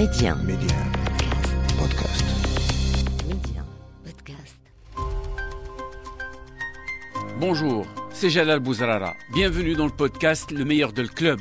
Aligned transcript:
Média. 0.00 0.34
Média. 0.34 0.76
Podcast. 1.78 2.24
Média. 3.28 3.62
Podcast. 4.02 4.56
Bonjour, 7.38 7.84
c'est 8.10 8.30
Jalal 8.30 8.60
Bouzrara. 8.60 9.14
Bienvenue 9.34 9.74
dans 9.74 9.84
le 9.84 9.92
podcast 9.92 10.52
Le 10.52 10.64
meilleur 10.64 10.94
de 10.94 11.02
le 11.02 11.08
club. 11.08 11.38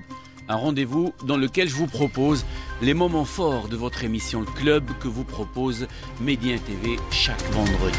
Un 0.50 0.58
rendez-vous 0.58 1.14
dans 1.24 1.38
lequel 1.38 1.70
je 1.70 1.76
vous 1.76 1.88
propose 1.88 2.44
les 2.82 2.94
moments 2.94 3.24
forts 3.24 3.70
de 3.70 3.78
votre 3.78 4.04
émission 4.04 4.42
Le 4.42 4.62
Club 4.62 4.84
que 5.00 5.08
vous 5.08 5.24
propose 5.24 5.88
Média 6.20 6.58
TV 6.60 6.98
chaque 7.12 7.42
vendredi. 7.52 7.98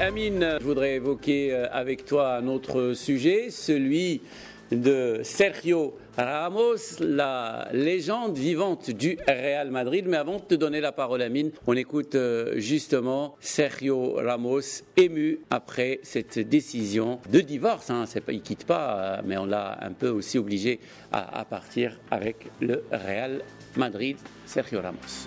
Amine, 0.00 0.56
je 0.58 0.64
voudrais 0.64 0.94
évoquer 0.94 1.52
euh, 1.52 1.66
avec 1.70 2.06
toi 2.06 2.36
un 2.36 2.46
autre 2.46 2.94
sujet, 2.94 3.50
celui 3.50 4.22
de 4.70 5.20
Sergio 5.22 5.96
Ramos, 6.16 6.98
la 7.00 7.68
légende 7.72 8.36
vivante 8.36 8.90
du 8.90 9.18
Real 9.26 9.70
Madrid. 9.70 10.06
Mais 10.08 10.16
avant 10.16 10.36
de 10.36 10.42
te 10.42 10.54
donner 10.54 10.80
la 10.80 10.92
parole, 10.92 11.22
Amine, 11.22 11.50
on 11.66 11.74
écoute 11.74 12.14
euh, 12.14 12.54
justement 12.58 13.36
Sergio 13.40 14.14
Ramos 14.14 14.82
ému 14.96 15.40
après 15.50 16.00
cette 16.02 16.38
décision 16.38 17.20
de 17.30 17.40
divorce. 17.40 17.90
Hein. 17.90 18.04
Il 18.28 18.42
quitte 18.42 18.64
pas, 18.64 19.18
euh, 19.18 19.22
mais 19.24 19.36
on 19.36 19.46
l'a 19.46 19.78
un 19.82 19.92
peu 19.92 20.08
aussi 20.08 20.38
obligé 20.38 20.80
à, 21.12 21.40
à 21.40 21.44
partir 21.44 21.98
avec 22.10 22.46
le 22.60 22.82
Real 22.90 23.42
Madrid. 23.76 24.16
Sergio 24.46 24.80
Ramos. 24.80 25.26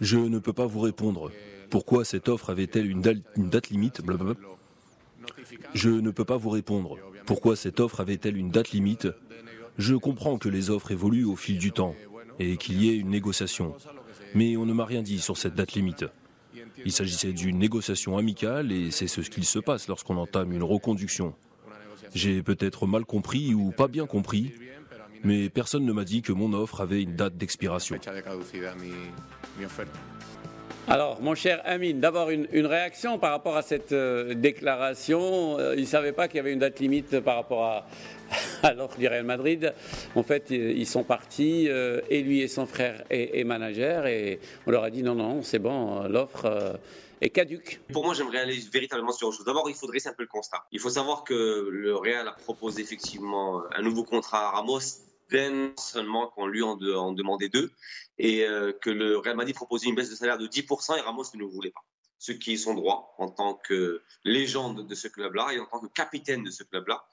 Je 0.00 0.16
ne 0.16 0.38
peux 0.38 0.52
pas 0.52 0.66
vous 0.66 0.80
répondre. 0.80 1.30
Pourquoi 1.70 2.04
cette 2.04 2.28
offre 2.28 2.50
avait-elle 2.50 2.90
une 2.90 3.00
date 3.00 3.70
limite 3.70 4.02
Blablabla? 4.02 4.34
Je 5.74 5.90
ne 5.90 6.10
peux 6.10 6.24
pas 6.24 6.36
vous 6.36 6.50
répondre. 6.50 6.96
Pourquoi 7.26 7.56
cette 7.56 7.80
offre 7.80 8.00
avait-elle 8.00 8.36
une 8.36 8.50
date 8.50 8.70
limite? 8.70 9.08
Je 9.78 9.94
comprends 9.94 10.38
que 10.38 10.48
les 10.48 10.70
offres 10.70 10.90
évoluent 10.90 11.24
au 11.24 11.36
fil 11.36 11.58
du 11.58 11.72
temps 11.72 11.94
et 12.38 12.56
qu'il 12.56 12.82
y 12.82 12.90
ait 12.90 12.96
une 12.96 13.08
négociation. 13.08 13.74
Mais 14.34 14.56
on 14.56 14.66
ne 14.66 14.72
m'a 14.72 14.84
rien 14.84 15.02
dit 15.02 15.20
sur 15.20 15.36
cette 15.36 15.54
date 15.54 15.72
limite. 15.72 16.04
Il 16.84 16.92
s'agissait 16.92 17.32
d'une 17.32 17.58
négociation 17.58 18.18
amicale 18.18 18.72
et 18.72 18.90
c'est 18.90 19.06
ce 19.06 19.20
qu'il 19.20 19.44
se 19.44 19.58
passe 19.58 19.88
lorsqu'on 19.88 20.16
entame 20.16 20.52
une 20.52 20.62
reconduction. 20.62 21.34
J'ai 22.14 22.42
peut-être 22.42 22.86
mal 22.86 23.04
compris 23.04 23.54
ou 23.54 23.70
pas 23.70 23.88
bien 23.88 24.06
compris, 24.06 24.52
mais 25.24 25.48
personne 25.48 25.84
ne 25.84 25.92
m'a 25.92 26.04
dit 26.04 26.22
que 26.22 26.32
mon 26.32 26.52
offre 26.52 26.80
avait 26.80 27.02
une 27.02 27.14
date 27.14 27.36
d'expiration. 27.36 27.98
Alors, 30.88 31.22
mon 31.22 31.36
cher 31.36 31.62
Amine, 31.64 32.00
d'abord 32.00 32.30
une, 32.30 32.66
réaction 32.66 33.18
par 33.18 33.30
rapport 33.30 33.56
à 33.56 33.62
cette 33.62 33.92
euh, 33.92 34.34
déclaration. 34.34 35.56
Euh, 35.58 35.74
il 35.76 35.82
ne 35.82 35.86
savait 35.86 36.12
pas 36.12 36.26
qu'il 36.26 36.38
y 36.38 36.40
avait 36.40 36.52
une 36.52 36.58
date 36.58 36.80
limite 36.80 37.20
par 37.20 37.36
rapport 37.36 37.64
à, 37.64 37.86
à 38.62 38.74
l'offre 38.74 38.98
du 38.98 39.06
Real 39.06 39.24
Madrid. 39.24 39.72
En 40.16 40.24
fait, 40.24 40.50
ils 40.50 40.86
sont 40.86 41.04
partis, 41.04 41.68
euh, 41.68 42.00
et 42.10 42.22
lui 42.22 42.40
et 42.40 42.48
son 42.48 42.66
frère 42.66 43.04
et, 43.10 43.40
et 43.40 43.44
manager, 43.44 44.06
et 44.06 44.40
on 44.66 44.72
leur 44.72 44.82
a 44.82 44.90
dit 44.90 45.02
non, 45.02 45.14
non, 45.14 45.42
c'est 45.42 45.60
bon, 45.60 46.02
euh, 46.02 46.08
l'offre 46.08 46.78
est 47.20 47.30
caduque. 47.30 47.80
Pour 47.92 48.04
moi, 48.04 48.14
j'aimerais 48.14 48.38
aller 48.38 48.58
véritablement 48.72 49.12
sur 49.12 49.28
autre 49.28 49.36
chose. 49.36 49.46
D'abord, 49.46 49.70
il 49.70 49.76
faut 49.76 49.86
dresser 49.86 50.08
un 50.08 50.14
peu 50.14 50.24
le 50.24 50.28
constat. 50.28 50.64
Il 50.72 50.80
faut 50.80 50.90
savoir 50.90 51.22
que 51.22 51.68
le 51.70 51.94
Real 51.94 52.26
a 52.26 52.32
proposé 52.32 52.82
effectivement 52.82 53.62
un 53.72 53.82
nouveau 53.82 54.02
contrat 54.02 54.48
à 54.48 54.50
Ramos 54.50 54.80
dès 55.32 55.50
seulement 55.78 56.28
qu'on 56.28 56.46
lui 56.46 56.62
en, 56.62 56.76
de- 56.76 56.94
en 56.94 57.12
demandait 57.12 57.48
deux 57.48 57.72
et 58.18 58.44
euh, 58.46 58.72
que 58.72 58.90
le 58.90 59.18
Real 59.18 59.36
Madrid 59.36 59.54
proposait 59.54 59.88
une 59.88 59.96
baisse 59.96 60.10
de 60.10 60.14
salaire 60.14 60.38
de 60.38 60.46
10% 60.46 60.96
et 60.96 61.00
Ramos 61.00 61.24
ne 61.34 61.40
le 61.40 61.46
voulait 61.46 61.72
pas. 61.72 61.82
Ce 62.18 62.32
qui 62.32 62.52
est 62.54 62.56
son 62.56 62.74
droit 62.74 63.14
en 63.18 63.30
tant 63.30 63.54
que 63.54 64.02
légende 64.24 64.86
de 64.86 64.94
ce 64.94 65.08
club-là 65.08 65.52
et 65.52 65.60
en 65.60 65.66
tant 65.66 65.80
que 65.80 65.88
capitaine 65.88 66.44
de 66.44 66.50
ce 66.50 66.62
club-là 66.64 67.04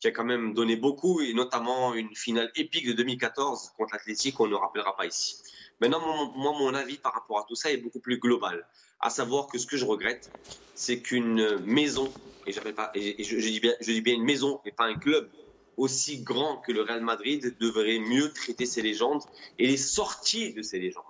qui 0.00 0.08
a 0.08 0.10
quand 0.10 0.24
même 0.24 0.54
donné 0.54 0.76
beaucoup 0.76 1.20
et 1.20 1.32
notamment 1.34 1.94
une 1.94 2.14
finale 2.16 2.50
épique 2.56 2.86
de 2.86 2.92
2014 2.92 3.70
contre 3.76 3.94
l'Athletic 3.94 4.34
qu'on 4.34 4.48
ne 4.48 4.54
rappellera 4.54 4.96
pas 4.96 5.06
ici. 5.06 5.36
Maintenant, 5.80 6.00
mon- 6.00 6.32
moi, 6.36 6.52
mon 6.58 6.74
avis 6.74 6.98
par 6.98 7.14
rapport 7.14 7.38
à 7.38 7.44
tout 7.48 7.54
ça 7.54 7.70
est 7.72 7.78
beaucoup 7.78 8.00
plus 8.00 8.18
global 8.18 8.66
à 9.00 9.10
savoir 9.10 9.46
que 9.48 9.58
ce 9.58 9.66
que 9.66 9.76
je 9.76 9.84
regrette, 9.84 10.30
c'est 10.74 11.00
qu'une 11.02 11.58
maison, 11.60 12.12
et, 12.46 12.52
pas, 12.72 12.90
et, 12.94 13.22
je 13.24 13.36
dis 13.36 13.60
bien, 13.60 13.74
je 13.80 13.92
dis 13.92 14.00
bien 14.02 14.14
une 14.14 14.24
maison 14.24 14.60
et 14.64 14.72
pas 14.72 14.84
un 14.86 14.94
club, 14.94 15.30
aussi 15.76 16.22
grand 16.22 16.58
que 16.58 16.72
le 16.72 16.82
Real 16.82 17.00
Madrid 17.02 17.56
devrait 17.58 17.98
mieux 17.98 18.32
traiter 18.32 18.66
ses 18.66 18.82
légendes 18.82 19.22
et 19.58 19.66
les 19.66 19.76
sorties 19.76 20.52
de 20.54 20.62
ses 20.62 20.78
légendes. 20.78 21.04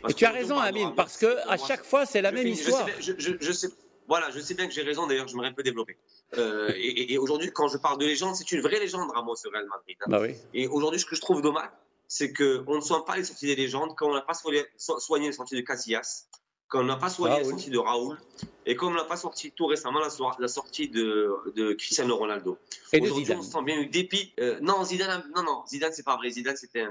Parce 0.00 0.12
Et 0.12 0.16
tu 0.16 0.24
as 0.24 0.30
raison, 0.30 0.58
Amine, 0.58 0.94
parce 0.94 1.16
que 1.16 1.36
à 1.48 1.56
chaque 1.56 1.84
fois, 1.84 2.06
c'est 2.06 2.22
la 2.22 2.32
même 2.32 2.44
finis, 2.44 2.56
je 2.56 2.62
sais 2.62 2.70
histoire. 2.70 2.88
Je, 3.40 3.52
sais, 3.52 3.68
voilà, 4.08 4.30
je 4.30 4.40
sais 4.40 4.54
bien 4.54 4.66
que 4.66 4.72
j'ai 4.72 4.82
raison. 4.82 5.06
D'ailleurs, 5.06 5.26
j'aimerais 5.28 5.48
un 5.48 5.52
peu 5.52 5.62
développer. 5.62 5.96
Euh, 6.38 6.72
et 6.76 7.18
aujourd'hui, 7.18 7.50
quand 7.52 7.68
je 7.68 7.76
parle 7.78 7.98
de 7.98 8.06
légende, 8.06 8.36
c'est 8.36 8.50
une 8.52 8.60
vraie 8.60 8.78
légende, 8.80 9.10
Ramos, 9.10 9.34
au 9.44 9.50
Real 9.50 9.66
Madrid. 9.66 9.96
hein. 10.02 10.06
Bah 10.08 10.20
oui. 10.20 10.34
Et 10.54 10.66
aujourd'hui, 10.68 11.00
ce 11.00 11.06
que 11.06 11.16
je 11.16 11.20
trouve 11.20 11.42
dommage, 11.42 11.70
c'est 12.08 12.32
qu'on 12.32 12.76
ne 12.76 12.80
soigne 12.80 13.02
pas 13.04 13.16
les 13.16 13.24
sorties 13.24 13.46
des 13.46 13.56
légendes, 13.56 13.94
quand 13.96 14.08
on 14.08 14.14
n'a 14.14 14.20
pas 14.22 14.34
soigné, 14.34 14.64
so- 14.76 15.00
soigné 15.00 15.26
les 15.28 15.32
sorties 15.32 15.56
de 15.56 15.60
Casillas, 15.62 16.26
quand 16.68 16.80
on 16.80 16.84
n'a 16.84 16.96
pas 16.96 17.08
soigné 17.10 17.36
les 17.36 17.42
Raoul. 17.42 17.52
sorties 17.52 17.70
de 17.70 17.78
Raoul, 17.78 18.18
et 18.66 18.74
comme 18.74 18.92
on 18.92 18.96
n'a 18.96 19.04
pas 19.04 19.16
sorti 19.16 19.52
tout 19.52 19.66
récemment 19.66 20.00
la, 20.00 20.10
so- 20.10 20.28
la 20.38 20.48
sortie 20.48 20.88
de, 20.88 21.32
de 21.54 21.72
Cristiano 21.74 22.16
Ronaldo. 22.16 22.58
Et 22.92 23.00
de 23.00 23.08
Zidane. 23.08 23.38
on 23.38 23.42
sent 23.42 23.62
bien 23.62 23.78
eu 23.80 23.86
dépit. 23.86 24.32
Euh, 24.40 24.58
non, 24.60 24.82
Zidane, 24.84 25.22
non, 25.36 25.44
non, 25.44 25.64
Zidane, 25.68 25.92
c'est 25.92 26.02
pas 26.02 26.16
vrai. 26.16 26.30
Zidane, 26.30 26.56
c'était 26.56 26.82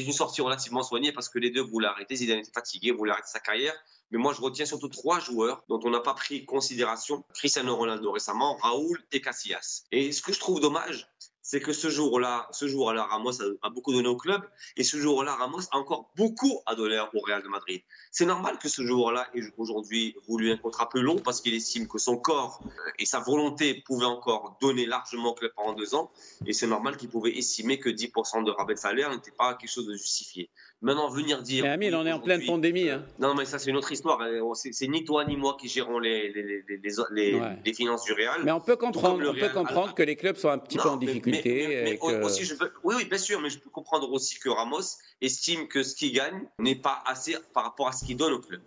une 0.00 0.12
sortie 0.12 0.40
relativement 0.42 0.82
soignée 0.84 1.12
parce 1.12 1.28
que 1.28 1.38
les 1.40 1.50
deux 1.50 1.62
voulaient 1.62 1.88
arrêter. 1.88 2.14
Zidane 2.14 2.38
était 2.38 2.52
fatigué, 2.52 2.92
voulait 2.92 3.12
arrêter 3.12 3.28
sa 3.28 3.40
carrière. 3.40 3.74
Mais 4.12 4.18
moi, 4.18 4.32
je 4.32 4.40
retiens 4.40 4.66
surtout 4.66 4.88
trois 4.88 5.18
joueurs 5.18 5.64
dont 5.68 5.80
on 5.82 5.90
n'a 5.90 5.98
pas 5.98 6.14
pris 6.14 6.44
considération. 6.44 7.24
Cristiano 7.34 7.74
Ronaldo 7.74 8.12
récemment, 8.12 8.54
Raoul 8.62 9.02
et 9.10 9.20
Casillas. 9.20 9.82
Et 9.90 10.12
ce 10.12 10.22
que 10.22 10.32
je 10.32 10.38
trouve 10.38 10.60
dommage, 10.60 11.08
c'est 11.46 11.60
que 11.60 11.72
ce 11.72 11.90
jour-là, 11.90 12.48
ce 12.50 12.66
jour-là, 12.66 13.04
Ramos 13.04 13.40
a, 13.62 13.70
beaucoup 13.70 13.92
donné 13.92 14.08
au 14.08 14.16
club 14.16 14.42
et 14.76 14.82
ce 14.82 14.96
jour-là, 14.96 15.36
Ramos 15.36 15.60
a 15.70 15.76
encore 15.76 16.10
beaucoup 16.16 16.60
à 16.66 16.74
donner 16.74 16.98
au 17.14 17.20
Real 17.20 17.40
de 17.40 17.46
Madrid. 17.46 17.82
C'est 18.10 18.26
normal 18.26 18.58
que 18.58 18.68
ce 18.68 18.84
jour-là 18.84 19.28
ait 19.32 19.42
aujourd'hui 19.56 20.16
voulu 20.26 20.50
un 20.50 20.56
contrat 20.56 20.88
plus 20.88 21.02
long 21.02 21.20
parce 21.20 21.40
qu'il 21.40 21.54
estime 21.54 21.86
que 21.86 21.98
son 21.98 22.16
corps 22.16 22.60
euh, 22.64 22.90
et 22.98 23.06
sa 23.06 23.20
volonté 23.20 23.80
pouvaient 23.86 24.06
encore 24.06 24.58
donner 24.60 24.86
largement 24.86 25.30
au 25.30 25.34
club 25.34 25.52
pendant 25.54 25.74
deux 25.74 25.94
ans 25.94 26.10
et 26.46 26.52
c'est 26.52 26.66
normal 26.66 26.96
qu'il 26.96 27.10
pouvait 27.10 27.38
estimer 27.38 27.78
que 27.78 27.90
10% 27.90 28.42
de 28.42 28.50
rabais 28.50 28.74
de 28.74 28.80
salaire 28.80 29.10
n'était 29.10 29.30
pas 29.30 29.54
quelque 29.54 29.70
chose 29.70 29.86
de 29.86 29.94
justifié. 29.94 30.50
Maintenant, 30.82 31.08
venir 31.08 31.40
dire. 31.42 31.64
Mais 31.64 31.70
Amine, 31.70 31.94
on 31.94 32.04
est 32.04 32.12
en 32.12 32.20
pleine 32.20 32.44
pandémie. 32.44 32.90
Hein. 32.90 33.04
non, 33.18 33.34
mais 33.34 33.46
ça, 33.46 33.58
c'est 33.58 33.70
une 33.70 33.76
autre 33.76 33.90
histoire. 33.92 34.20
Euh, 34.20 34.42
C'est 34.54 34.86
ni 34.88 35.04
toi 35.04 35.24
ni 35.24 35.36
moi 35.36 35.56
qui 35.58 35.68
gérons 35.68 35.98
les, 35.98 36.30
les, 36.32 36.42
les, 36.42 36.62
les, 36.68 36.78
les- 37.12 37.34
Ouais. 37.34 37.56
les 37.64 37.72
finances 37.72 38.04
du 38.04 38.12
Real. 38.12 38.42
Mais 38.44 38.52
on 38.52 38.60
peut 38.60 38.76
comprendre, 38.76 39.32
peut 39.32 39.48
que 39.94 40.02
les 40.02 40.16
clubs 40.16 40.36
sont 40.36 40.50
un 40.50 40.58
petit 40.58 40.76
peu 40.76 40.88
en 40.88 40.98
mais- 40.98 41.06
difficulté. 41.06 41.66
mais- 41.68 41.74
mais- 41.76 41.82
mais 41.84 41.90
et 41.92 41.98
que- 41.98 42.22
aussi, 42.24 42.44
je 42.44 42.54
peux- 42.54 42.70
oui, 42.84 42.94
oui, 42.98 43.04
bien 43.06 43.18
sûr, 43.18 43.40
mais 43.40 43.48
je 43.50 43.58
peux 43.58 43.70
comprendre 43.70 44.10
aussi 44.12 44.38
que 44.38 44.50
Ramos 44.50 44.80
estime 45.22 45.66
que 45.66 45.82
ce 45.82 45.94
qu'il 45.96 46.12
gagne 46.12 46.42
n'est 46.58 46.76
pas 46.76 47.02
assez 47.06 47.36
par 47.54 47.64
rapport 47.64 47.88
à 47.88 47.92
ce 47.92 48.04
qu'il 48.04 48.16
donne 48.18 48.34
au 48.34 48.40
club. 48.40 48.60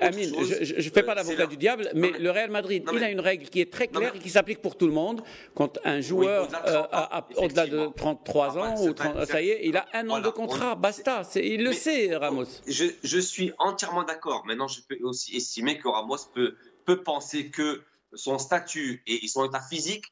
Amine, 0.00 0.34
chose, 0.34 0.56
je 0.60 0.74
ne 0.74 0.80
fais 0.82 1.02
pas 1.02 1.12
euh, 1.12 1.14
l'avocat 1.16 1.36
c'est 1.36 1.42
là- 1.42 1.46
du 1.46 1.56
diable, 1.56 1.90
mais, 1.94 2.10
mais- 2.10 2.18
le 2.18 2.30
Real 2.30 2.50
Madrid, 2.50 2.84
il 2.92 3.02
a 3.04 3.10
une 3.10 3.20
règle 3.20 3.48
qui 3.48 3.60
est 3.60 3.72
très 3.72 3.86
claire 3.86 4.12
mais- 4.12 4.18
et 4.18 4.22
qui 4.22 4.30
s'applique 4.30 4.60
pour 4.60 4.76
tout 4.76 4.86
le 4.86 4.92
monde. 4.92 5.22
Quand 5.54 5.78
un 5.84 6.00
joueur 6.00 6.44
euh, 6.44 6.46
30 6.48 6.68
ans, 6.68 6.88
a- 6.90 7.18
a- 7.18 7.26
au-delà 7.36 7.66
de 7.66 7.76
effectivement. 7.76 7.92
33 7.92 8.54
Ah, 8.58 8.60
ans, 8.60 8.76
c'est 8.76 8.88
ou 8.88 8.94
pas- 8.94 9.04
30 9.10 9.24
ça 9.26 9.40
y 9.40 9.50
est, 9.50 9.60
il 9.66 9.76
a 9.76 9.86
un 9.92 10.08
an 10.10 10.20
de 10.20 10.28
contrat, 10.30 10.74
on- 10.76 10.80
basta. 10.80 11.22
Il 11.36 11.62
le 11.64 11.72
sait, 11.72 12.16
Ramos. 12.16 12.46
Je, 12.66 12.86
je 13.04 13.18
suis 13.18 13.52
entièrement 13.58 14.02
d'accord. 14.02 14.44
Maintenant, 14.46 14.68
je 14.68 14.80
peux 14.80 14.98
aussi 15.02 15.36
estimer 15.36 15.78
que 15.78 15.86
Ramos 15.88 16.16
peut, 16.34 16.56
peut 16.84 17.02
penser 17.02 17.48
que 17.50 17.82
son 18.14 18.38
statut 18.38 19.02
et 19.06 19.26
son 19.28 19.44
état 19.48 19.60
physique 19.60 20.06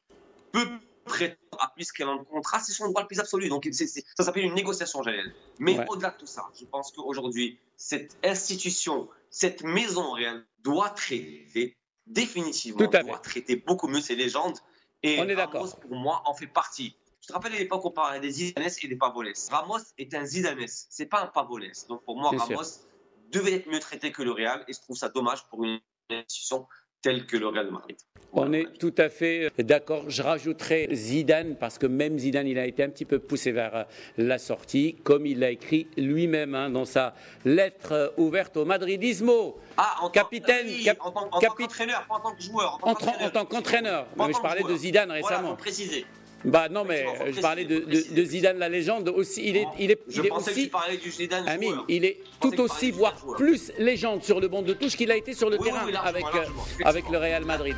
peut 0.53 0.67
prétendre 1.03 1.37
à 1.59 1.71
plus 1.75 1.91
qu'un 1.91 2.07
an 2.07 2.15
de 2.17 2.23
contrat, 2.23 2.59
c'est 2.59 2.71
son 2.71 2.87
droit 2.87 3.01
le 3.01 3.07
plus 3.07 3.19
absolu. 3.19 3.49
Donc, 3.49 3.67
ça 3.71 4.23
s'appelle 4.23 4.43
une 4.45 4.53
négociation, 4.53 5.03
Jalel. 5.03 5.33
Mais 5.59 5.77
Ouais. 5.77 5.85
au-delà 5.89 6.11
de 6.11 6.17
tout 6.17 6.25
ça, 6.27 6.45
je 6.57 6.63
pense 6.65 6.91
qu'aujourd'hui, 6.93 7.57
cette 7.75 8.15
institution, 8.23 9.09
cette 9.31 9.63
maison 9.63 10.11
réelle 10.11 10.45
doit 10.59 10.89
traiter 10.89 11.77
définitivement, 12.05 12.85
Tout 12.85 12.95
à 12.95 13.01
doit 13.01 13.17
traiter 13.19 13.55
beaucoup 13.55 13.87
mieux 13.87 14.01
ses 14.01 14.15
légendes. 14.15 14.59
Et 15.01 15.19
On 15.19 15.27
est 15.27 15.33
Ramos, 15.33 15.71
pour 15.81 15.95
moi, 15.95 16.21
en 16.25 16.35
fait 16.35 16.47
partie. 16.47 16.95
Je 17.21 17.27
te 17.27 17.33
rappelle 17.33 17.53
à 17.53 17.57
l'époque, 17.57 17.83
on 17.85 17.91
parlait 17.91 18.19
des 18.19 18.31
Zidanes 18.31 18.69
et 18.83 18.87
des 18.87 18.95
Pavoles. 18.95 19.33
Ramos 19.49 19.79
est 19.97 20.13
un 20.13 20.25
Zidanes, 20.25 20.67
c'est 20.67 21.05
pas 21.05 21.21
un 21.21 21.27
Pavoles. 21.27 21.71
Donc 21.87 22.03
pour 22.03 22.17
moi, 22.17 22.29
sûr. 22.31 22.39
Ramos 22.39 22.63
devait 23.31 23.53
être 23.53 23.67
mieux 23.67 23.79
traité 23.79 24.11
que 24.11 24.21
le 24.21 24.31
Real 24.31 24.63
et 24.67 24.73
je 24.73 24.79
trouve 24.81 24.97
ça 24.97 25.09
dommage 25.09 25.47
pour 25.47 25.63
une 25.63 25.79
institution 26.09 26.67
telle 27.01 27.25
que 27.25 27.37
le 27.37 27.47
Real 27.47 27.65
de 27.65 27.71
Madrid. 27.71 27.97
On 28.33 28.53
est 28.53 28.77
tout 28.79 28.93
à 28.97 29.09
fait 29.09 29.51
d'accord. 29.59 30.05
Je 30.09 30.21
rajouterais 30.21 30.87
Zidane, 30.93 31.55
parce 31.57 31.77
que 31.77 31.85
même 31.85 32.17
Zidane, 32.17 32.47
il 32.47 32.57
a 32.57 32.65
été 32.65 32.81
un 32.81 32.89
petit 32.89 33.03
peu 33.03 33.19
poussé 33.19 33.51
vers 33.51 33.75
euh, 33.75 33.83
la 34.17 34.37
sortie, 34.37 34.95
comme 35.03 35.25
il 35.25 35.39
l'a 35.39 35.51
écrit 35.51 35.87
lui-même 35.97 36.55
hein, 36.55 36.69
dans 36.69 36.85
sa 36.85 37.13
lettre 37.43 37.91
euh, 37.91 38.07
ouverte 38.15 38.55
au 38.55 38.63
madridismo. 38.63 39.59
Ah, 39.75 39.95
en 39.99 40.03
tant- 40.05 40.11
Capitaine, 40.11 40.65
oui, 40.65 40.83
cap- 40.85 40.97
en 41.01 41.11
tant, 41.11 41.27
en 41.29 41.39
capi- 41.39 41.47
tant 41.47 41.53
qu'entraîneur, 41.55 42.05
pas 42.07 42.15
en 42.15 42.19
tant 42.21 42.35
que 42.35 42.41
joueur. 42.41 42.79
En, 42.83 42.93
tant 43.29 43.45
qu'entraîneur. 43.45 44.07
Je 44.17 44.41
parlais 44.41 44.63
de. 44.63 44.75
Zidane 44.77 45.09
Voilà, 45.19 45.37
récemment. 45.37 45.55
préciser. 45.57 46.05
Bah 46.45 46.69
non, 46.69 46.83
mais 46.85 47.05
euh, 47.05 47.31
je 47.31 47.39
parlais 47.39 47.65
de, 47.65 48.23
Zidane, 48.23 48.57
la 48.57 48.69
légende. 48.69 49.09
Aussi, 49.09 49.41
il 49.47 49.57
est, 49.57 49.67
il 49.79 49.91
est, 49.91 49.99
il 50.09 50.25
est 50.25 50.29
que 50.29 50.75
ah 51.47 51.57
il 51.87 52.05
est 52.05 52.17
tout 52.39 52.59
aussi, 52.59 52.91
voire 52.91 53.15
plus 53.37 53.71
légende 53.77 54.23
sur 54.23 54.39
le 54.39 54.47
banc 54.47 54.61
de 54.61 54.73
touche 54.73 54.95
qu'il 54.95 55.11
a 55.11 55.17
été 55.17 55.33
sur 55.33 55.49
le 55.49 55.57
terrain 55.57 55.85
avec, 56.03 56.25
euh, 56.25 56.45
avec 56.83 57.09
le 57.09 57.17
Real 57.17 57.45
Madrid. 57.45 57.75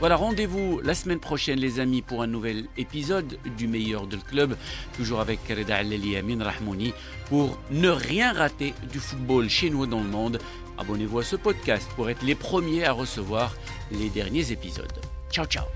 Voilà, 0.00 0.16
rendez-vous 0.16 0.80
la 0.82 0.94
semaine 0.94 1.20
prochaine, 1.20 1.60
les 1.60 1.78
amis, 1.78 2.02
pour 2.02 2.22
un 2.22 2.26
nouvel 2.26 2.64
épisode 2.76 3.38
du 3.56 3.68
meilleur 3.68 4.08
de 4.08 4.16
le 4.16 4.22
club, 4.22 4.56
toujours 4.96 5.20
avec 5.20 5.38
Reda 5.48 5.76
Aleli 5.76 6.16
Amin 6.16 6.42
Rahmouni, 6.42 6.92
pour 7.28 7.56
ne 7.70 7.88
rien 7.88 8.32
rater 8.32 8.74
du 8.90 8.98
football 8.98 9.48
chez 9.48 9.70
nous 9.70 9.86
dans 9.86 10.00
le 10.00 10.08
monde. 10.08 10.40
Abonnez-vous 10.76 11.20
à 11.20 11.22
ce 11.22 11.36
podcast 11.36 11.88
pour 11.94 12.10
être 12.10 12.22
les 12.22 12.34
premiers 12.34 12.84
à 12.84 12.90
recevoir 12.90 13.54
les 13.92 14.08
derniers 14.08 14.50
épisodes. 14.50 14.92
Ciao, 15.30 15.46
ciao! 15.46 15.66